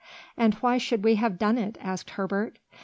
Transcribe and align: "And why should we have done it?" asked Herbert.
"And 0.35 0.55
why 0.55 0.79
should 0.79 1.03
we 1.03 1.13
have 1.17 1.37
done 1.37 1.59
it?" 1.59 1.77
asked 1.79 2.09
Herbert. 2.17 2.57